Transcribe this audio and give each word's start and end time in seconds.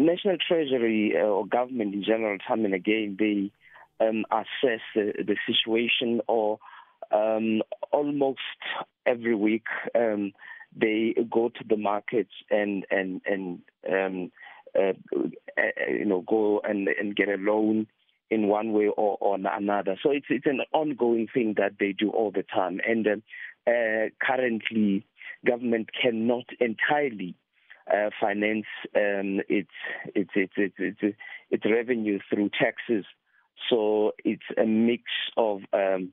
National 0.00 0.36
Treasury 0.38 1.14
uh, 1.14 1.24
or 1.24 1.46
government 1.46 1.94
in 1.94 2.02
general, 2.02 2.38
time 2.38 2.64
and 2.64 2.74
again, 2.74 3.16
they 3.18 3.50
um, 4.04 4.24
assess 4.30 4.80
the, 4.94 5.12
the, 5.18 5.36
situation 5.46 6.22
or 6.26 6.58
um, 7.12 7.60
almost 7.92 8.38
every 9.04 9.34
week 9.34 9.66
um, 9.94 10.32
they 10.74 11.14
go 11.30 11.50
to 11.50 11.64
the 11.68 11.76
markets 11.76 12.30
and 12.50 12.86
and 12.90 13.20
and 13.26 13.58
um, 13.92 14.32
uh, 14.78 14.92
uh, 15.58 15.90
you 15.90 16.06
know 16.06 16.22
go 16.26 16.60
and 16.64 16.88
and 16.88 17.14
get 17.14 17.28
a 17.28 17.36
loan 17.36 17.86
in 18.30 18.46
one 18.46 18.72
way 18.72 18.86
or, 18.86 19.18
or 19.20 19.36
another. 19.36 19.98
So 20.02 20.10
it's 20.10 20.26
it's 20.30 20.46
an 20.46 20.60
ongoing 20.72 21.26
thing 21.32 21.54
that 21.58 21.72
they 21.78 21.92
do 21.92 22.10
all 22.10 22.30
the 22.30 22.44
time. 22.44 22.80
And 22.88 23.06
uh, 23.06 23.70
uh, 23.70 24.08
currently, 24.24 25.04
government 25.46 25.90
cannot 26.00 26.46
entirely 26.58 27.34
uh, 27.92 28.10
finance 28.20 28.66
um, 28.94 29.40
its, 29.48 29.70
its, 30.14 30.30
its 30.34 30.52
its 30.56 30.74
its 30.78 31.16
its 31.50 31.64
revenue 31.64 32.18
through 32.28 32.50
taxes. 32.50 33.04
So 33.68 34.12
it's 34.24 34.42
a 34.56 34.64
mix 34.64 35.04
of 35.36 35.60
um, 35.72 36.12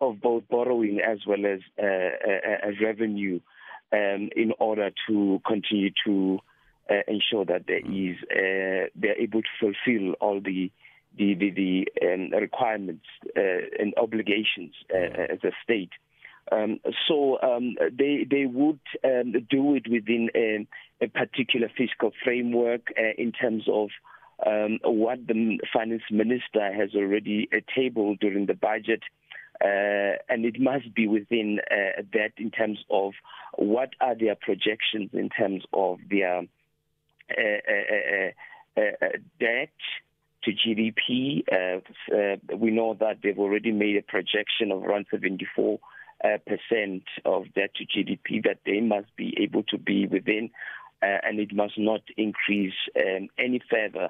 of 0.00 0.20
both 0.20 0.44
borrowing 0.48 1.00
as 1.00 1.18
well 1.26 1.44
as 1.46 1.60
uh, 1.82 1.86
uh, 1.86 2.70
revenue 2.82 3.40
um, 3.92 4.28
in 4.36 4.52
order 4.58 4.90
to 5.08 5.40
continue 5.46 5.90
to 6.04 6.38
uh, 6.90 7.02
ensure 7.08 7.44
that 7.44 7.64
there 7.66 7.80
mm. 7.80 8.14
uh, 8.30 8.88
they're 8.94 9.20
able 9.20 9.42
to 9.42 9.48
fulfill 9.60 10.12
all 10.20 10.40
the 10.40 10.70
the 11.16 11.34
the, 11.34 11.50
the 11.50 11.88
um, 12.06 12.30
requirements 12.38 13.06
uh, 13.36 13.40
and 13.78 13.94
obligations 13.96 14.74
uh, 14.90 14.96
mm. 14.96 15.30
as 15.30 15.38
a 15.44 15.52
state. 15.62 15.90
Um, 16.52 16.78
so 17.08 17.40
um, 17.42 17.76
they 17.92 18.26
they 18.28 18.46
would 18.46 18.78
um, 19.04 19.32
do 19.50 19.74
it 19.74 19.88
within 19.90 20.30
a, 20.34 20.66
a 21.04 21.08
particular 21.08 21.68
fiscal 21.76 22.12
framework 22.22 22.92
uh, 22.96 23.14
in 23.18 23.32
terms 23.32 23.64
of 23.68 23.88
um, 24.44 24.78
what 24.84 25.26
the 25.26 25.58
finance 25.72 26.02
minister 26.10 26.72
has 26.72 26.94
already 26.94 27.48
uh, 27.52 27.58
tabled 27.74 28.20
during 28.20 28.46
the 28.46 28.54
budget. 28.54 29.02
Uh, 29.64 30.20
and 30.28 30.44
it 30.44 30.60
must 30.60 30.94
be 30.94 31.08
within 31.08 31.60
uh, 31.70 32.02
that 32.12 32.32
in 32.36 32.50
terms 32.50 32.78
of 32.90 33.14
what 33.54 33.94
are 34.00 34.14
their 34.14 34.34
projections 34.34 35.08
in 35.14 35.30
terms 35.30 35.64
of 35.72 35.98
their 36.10 36.40
uh, 37.30 38.32
debt 39.40 39.70
to 40.44 40.52
GDP. 40.52 41.42
we 42.54 42.70
know 42.70 42.94
that 43.00 43.18
they've 43.22 43.38
already 43.38 43.72
made 43.72 43.96
a 43.96 44.02
projection 44.02 44.70
of 44.70 44.84
around 44.84 45.06
74 45.10 45.80
uh, 46.24 46.38
percent 46.46 47.04
of 47.24 47.44
debt 47.54 47.70
to 47.76 47.84
GDP 47.84 48.42
that 48.44 48.58
they 48.64 48.80
must 48.80 49.14
be 49.16 49.36
able 49.40 49.62
to 49.64 49.78
be 49.78 50.06
within, 50.06 50.50
uh, 51.02 51.18
and 51.22 51.38
it 51.38 51.54
must 51.54 51.78
not 51.78 52.02
increase 52.16 52.74
um, 52.96 53.28
any 53.38 53.60
further. 53.70 54.08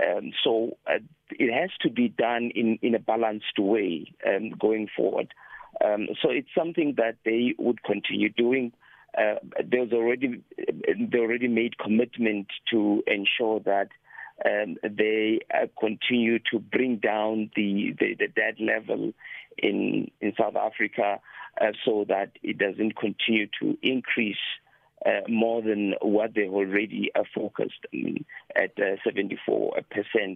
Um, 0.00 0.32
so 0.42 0.76
uh, 0.86 0.98
it 1.30 1.52
has 1.52 1.70
to 1.82 1.90
be 1.90 2.08
done 2.08 2.50
in, 2.54 2.78
in 2.82 2.94
a 2.94 2.98
balanced 2.98 3.58
way 3.58 4.12
um, 4.26 4.50
going 4.50 4.88
forward. 4.96 5.34
Um, 5.84 6.08
so 6.22 6.30
it's 6.30 6.48
something 6.56 6.94
that 6.96 7.16
they 7.24 7.54
would 7.58 7.82
continue 7.82 8.28
doing. 8.28 8.72
Uh, 9.16 9.34
there's 9.62 9.92
already 9.92 10.42
they 10.56 11.18
already 11.18 11.48
made 11.48 11.76
commitment 11.78 12.46
to 12.70 13.02
ensure 13.06 13.60
that 13.60 13.88
um, 14.44 14.76
they 14.82 15.40
uh, 15.54 15.66
continue 15.78 16.38
to 16.50 16.58
bring 16.58 16.96
down 16.96 17.50
the, 17.56 17.94
the, 17.98 18.14
the 18.18 18.28
debt 18.28 18.60
level 18.60 19.12
in 19.58 20.10
in 20.20 20.32
South 20.38 20.56
Africa 20.56 21.20
uh, 21.60 21.72
so 21.84 22.04
that 22.08 22.32
it 22.42 22.58
doesn't 22.58 22.96
continue 22.96 23.46
to 23.60 23.76
increase 23.82 24.36
uh, 25.06 25.20
more 25.28 25.62
than 25.62 25.94
what 26.00 26.34
they 26.34 26.46
already 26.48 27.10
are 27.14 27.24
focused 27.34 27.86
at 28.56 28.72
uh, 28.78 28.96
74% 29.06 29.74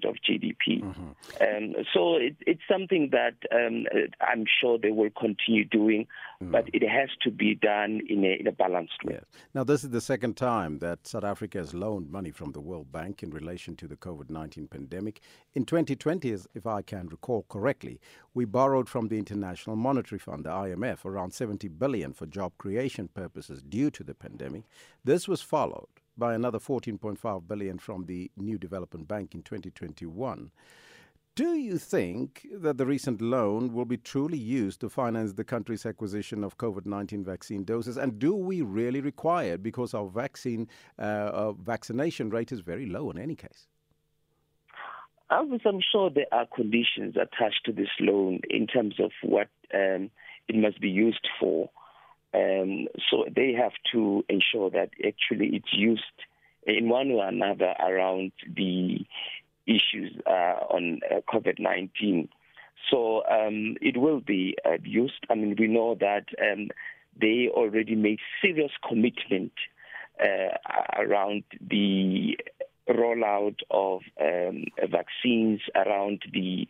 of 0.05 0.17
GDP. 0.28 0.83
Mm-hmm. 0.83 1.03
Um, 1.41 1.84
so 1.92 2.17
it, 2.17 2.36
it's 2.47 2.62
something 2.70 3.11
that 3.12 3.34
um, 3.53 3.84
I'm 4.20 4.44
sure 4.61 4.78
they 4.78 4.91
will 4.91 5.11
continue 5.11 5.64
doing, 5.64 6.06
mm-hmm. 6.43 6.50
but 6.50 6.69
it 6.72 6.87
has 6.88 7.10
to 7.22 7.31
be 7.31 7.55
done 7.55 8.00
in 8.09 8.25
a, 8.25 8.41
in 8.41 8.47
a 8.47 8.53
balanced 8.53 9.05
way. 9.05 9.15
Yes. 9.15 9.25
Now, 9.55 9.65
this 9.65 9.84
is 9.84 9.91
the 9.91 10.00
second 10.00 10.37
time 10.37 10.78
that 10.78 11.06
South 11.06 11.25
Africa 11.25 11.59
has 11.59 11.75
loaned 11.75 12.10
money 12.10 12.31
from 12.31 12.53
the 12.53 12.60
World 12.60 12.91
Bank 12.91 13.22
in 13.22 13.31
relation 13.31 13.76
to 13.76 13.87
the 13.87 13.97
COVID 13.97 14.31
19 14.31 14.69
pandemic. 14.69 15.21
In 15.55 15.65
2020, 15.65 16.37
if 16.55 16.66
I 16.66 16.82
can 16.82 17.09
recall 17.09 17.44
correctly, 17.49 18.00
we 18.34 18.44
borrowed 18.44 18.88
from 18.88 19.09
the 19.09 19.19
International 19.19 19.76
Monetary 19.76 20.19
Fund, 20.19 20.44
the 20.44 20.50
IMF, 20.50 21.05
around 21.05 21.32
70 21.32 21.69
billion 21.69 22.12
for 22.12 22.26
job 22.26 22.53
creation 22.59 23.09
purposes 23.09 23.62
due 23.62 23.91
to 23.91 24.05
the 24.05 24.15
pandemic. 24.15 24.56
This 25.05 25.28
was 25.28 25.41
followed 25.43 25.89
by 26.17 26.34
another 26.34 26.59
14.5 26.59 27.49
billion 27.49 27.78
from 27.78 28.06
the 28.06 28.31
New 28.37 28.59
Development 28.59 29.06
Bank 29.06 29.34
in 29.34 29.43
2021. 29.43 30.50
Do 31.34 31.53
you 31.53 31.77
think 31.77 32.47
that 32.50 32.78
the 32.78 32.87
recent 32.87 33.21
loan 33.21 33.75
will 33.75 33.84
be 33.84 33.99
truly 33.99 34.39
used 34.39 34.81
to 34.81 34.89
finance 34.89 35.34
the 35.34 35.44
country's 35.44 35.84
acquisition 35.84 36.43
of 36.43 36.56
COVID 36.56 36.87
19 36.87 37.25
vaccine 37.25 37.62
doses? 37.62 37.99
And 37.99 38.19
do 38.19 38.34
we 38.34 38.62
really 38.62 39.03
require 39.03 39.53
it 39.55 39.62
because 39.62 39.93
our 39.93 40.06
vaccine 40.06 40.67
uh, 40.99 41.53
vaccination 41.53 42.31
rate 42.31 42.53
is 42.53 42.61
very 42.61 42.87
low 42.87 43.11
in 43.11 43.19
any 43.19 43.34
case? 43.34 43.67
I'm 45.28 45.81
sure 45.93 46.09
there 46.09 46.33
are 46.33 46.47
conditions 46.47 47.17
attached 47.17 47.67
to 47.67 47.73
this 47.73 47.91
loan 48.00 48.41
in 48.49 48.67
terms 48.67 48.94
of 48.99 49.11
what 49.23 49.49
um, 49.75 50.11
it 50.49 50.56
must 50.56 50.81
be 50.81 50.88
used 50.88 51.28
for. 51.38 51.69
Um, 52.36 52.88
so 53.10 53.24
they 53.34 53.52
have 53.52 53.72
to 53.92 54.24
ensure 54.28 54.70
that 54.70 54.91
actually 55.06 55.56
it's 55.56 55.72
used 55.72 56.02
in 56.66 56.88
one 56.88 57.08
way 57.08 57.20
or 57.20 57.28
another 57.28 57.74
around 57.80 58.32
the 58.54 58.98
issues 59.66 60.20
uh, 60.26 60.58
on 60.70 61.00
uh, 61.10 61.20
COVID 61.32 61.58
19. 61.58 62.28
So 62.91 63.22
um, 63.26 63.76
it 63.80 63.96
will 63.96 64.20
be 64.20 64.56
uh, 64.64 64.78
used. 64.82 65.25
I 65.30 65.34
mean, 65.34 65.56
we 65.58 65.66
know 65.66 65.96
that 65.98 66.26
um, 66.41 66.69
they 67.19 67.48
already 67.50 67.94
made 67.94 68.19
serious 68.42 68.72
commitment 68.86 69.52
uh, 70.22 70.56
around 70.98 71.44
the 71.60 72.38
rollout 72.88 73.58
of 73.70 74.02
um, 74.20 74.64
vaccines, 74.91 75.60
around 75.75 76.22
the 76.32 76.69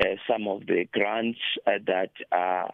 uh, 0.00 0.14
some 0.30 0.46
of 0.46 0.66
the 0.66 0.86
grants 0.92 1.40
uh, 1.66 1.72
that 1.86 2.12
are 2.30 2.72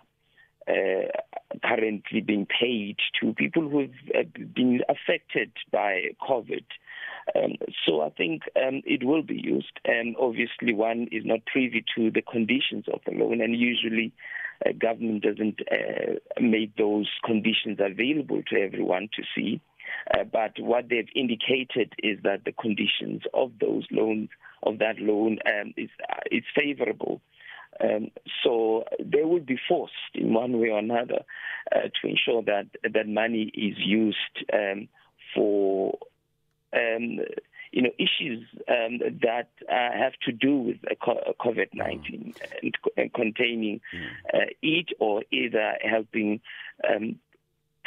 currently 1.63 2.21
being 2.21 2.47
paid 2.47 2.97
to 3.21 3.35
people 3.35 3.69
who've 3.69 3.91
uh, 4.15 4.23
been 4.55 4.81
affected 4.89 5.51
by 5.71 6.03
COVID. 6.29 6.65
Um, 7.37 7.53
so 7.87 8.03
I 8.03 8.11
think 8.11 8.43
um, 8.57 8.83
it 8.85 9.05
will 9.05 9.23
be 9.23 9.41
used. 9.41 9.79
And 9.85 10.17
obviously, 10.19 10.75
one 10.75 11.09
is 11.13 11.25
not 11.25 11.47
privy 11.47 11.85
to 11.97 12.11
the 12.11 12.23
conditions 12.23 12.87
of 12.93 13.01
the 13.07 13.13
loan, 13.13 13.41
and 13.41 13.57
usually, 13.57 14.13
uh, 14.65 14.73
government 14.73 15.23
doesn't 15.23 15.61
uh, 15.71 16.15
make 16.41 16.77
those 16.77 17.09
conditions 17.25 17.79
available 17.81 18.43
to 18.49 18.61
everyone 18.61 19.09
to 19.17 19.23
see. 19.35 19.61
Uh, 20.13 20.25
but 20.25 20.53
what 20.59 20.89
they've 20.89 21.09
indicated 21.15 21.93
is 22.03 22.19
that 22.23 22.45
the 22.45 22.53
conditions 22.53 23.23
of 23.35 23.53
those 23.61 23.87
loans, 23.91 24.29
of 24.63 24.79
that 24.79 24.99
loan, 24.99 25.39
um, 25.47 25.75
is 25.77 25.91
uh, 26.11 26.21
is 26.31 26.45
favourable. 26.57 27.21
Um, 27.83 28.11
so 28.45 28.85
they 29.01 29.23
will 29.23 29.41
be 29.41 29.59
forced 29.69 29.93
in 30.15 30.35
one 30.35 30.59
way 30.61 30.69
or 30.69 30.79
another 30.79 31.25
uh, 31.75 31.89
to 32.01 32.09
ensure 32.09 32.43
that 32.43 32.67
that 32.83 33.09
money 33.09 33.51
is 33.55 33.77
used 33.79 34.17
um, 34.53 34.89
for 35.35 35.99
um, 36.73 37.19
you 37.73 37.83
know 37.83 37.91
issues 37.99 38.47
um, 38.69 38.99
that 39.23 39.49
uh, 39.69 39.97
have 39.99 40.13
to 40.25 40.33
do 40.33 40.57
with 40.59 40.77
COVID 41.41 41.69
nineteen 41.75 42.35
mm. 42.37 42.59
and, 42.63 42.75
and, 42.97 43.13
containing 43.15 43.81
mm. 43.95 44.07
uh, 44.35 44.47
it 44.63 44.91
or 45.01 45.23
either 45.33 45.75
helping 45.83 46.41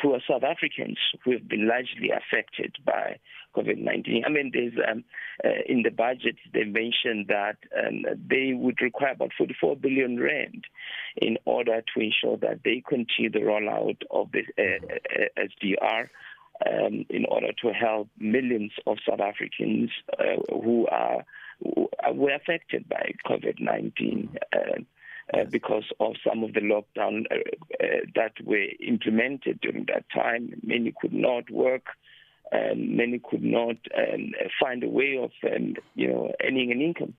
um, 0.06 0.12
poor 0.12 0.20
South 0.28 0.44
Africans 0.44 0.98
who 1.24 1.32
have 1.32 1.48
been 1.48 1.68
largely 1.68 2.12
affected 2.12 2.76
by 2.86 3.18
COVID 3.56 3.78
19. 3.78 4.24
I 4.26 4.30
mean, 4.30 4.52
there's 4.54 4.74
um, 4.90 5.04
uh, 5.44 5.50
in 5.68 5.84
the 5.84 5.90
budget, 5.90 6.36
they 6.54 6.64
mentioned 6.64 7.28
that 7.28 7.58
um, 7.78 8.04
they 8.30 8.54
would 8.54 8.82
require 8.82 9.14
about 9.14 9.32
44 9.38 9.78
billion 9.78 10.20
rand 10.20 10.66
in 11.18 11.38
order 11.46 11.82
to 11.82 12.02
ensure 12.02 12.38
that 12.38 12.62
they 12.64 12.84
continue 12.88 13.32
the 13.32 13.40
rollout 13.40 14.02
of 14.12 14.30
the 14.32 14.44
uh, 14.58 14.86
uh 15.24 15.48
SDR. 15.64 16.10
Um, 16.66 17.06
in 17.10 17.26
order 17.26 17.52
to 17.64 17.74
help 17.74 18.08
millions 18.18 18.72
of 18.88 18.96
South 19.06 19.20
Africans 19.20 19.90
uh, 20.18 20.38
who 20.50 20.88
are 20.88 21.26
who 21.62 21.90
were 22.14 22.34
affected 22.34 22.88
by 22.88 23.12
COVID 23.28 23.60
19. 23.60 24.38
Uh, 24.54 24.60
uh, 25.34 25.44
because 25.50 25.86
of 26.00 26.14
some 26.28 26.44
of 26.44 26.54
the 26.54 26.60
lockdown 26.60 27.26
uh, 27.32 27.36
uh, 27.84 27.88
that 28.16 28.34
were 28.44 28.68
implemented 28.86 29.60
during 29.62 29.86
that 29.88 30.06
time. 30.14 30.54
Many 30.64 30.94
could 31.02 31.14
not 31.14 31.50
work. 31.50 31.88
Um, 32.54 32.96
many 32.96 33.20
could 33.20 33.44
not 33.44 33.78
um, 33.98 34.32
find 34.62 34.84
a 34.84 34.88
way 34.88 35.18
of, 35.18 35.32
um, 35.52 35.74
you 35.96 36.08
know, 36.08 36.32
earning 36.44 36.72
an 36.72 36.80
income. 36.80 37.16